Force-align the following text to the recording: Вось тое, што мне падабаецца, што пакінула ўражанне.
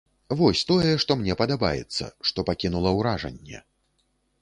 Вось 0.37 0.63
тое, 0.69 0.87
што 1.03 1.17
мне 1.19 1.37
падабаецца, 1.43 2.09
што 2.31 2.49
пакінула 2.51 2.97
ўражанне. 3.01 3.67